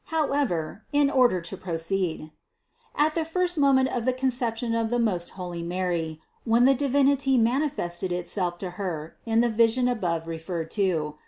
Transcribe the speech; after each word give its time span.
However, 0.05 0.83
in 0.91 1.11
order 1.11 1.39
to 1.41 1.55
proceed: 1.55 2.31
At 2.95 3.13
the 3.13 3.23
first 3.23 3.55
mo 3.55 3.71
ment 3.71 3.87
of 3.89 4.05
the 4.05 4.13
Conception 4.13 4.73
of 4.73 4.89
the 4.89 4.97
most 4.97 5.29
holy 5.37 5.61
Mary, 5.61 6.19
when 6.43 6.65
the 6.65 6.73
Divinity 6.73 7.37
manifested 7.37 8.11
Itself 8.11 8.57
to 8.65 8.71
Her 8.81 9.15
in 9.27 9.41
the 9.41 9.49
vision 9.49 9.87
above 9.87 10.25
referred 10.25 10.71
to 10.71 10.89
(No. 10.91 11.15